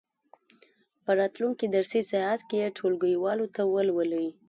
[1.03, 4.27] په راتلونکې درسي ساعت کې یې ټولګیوالو ته ولولئ.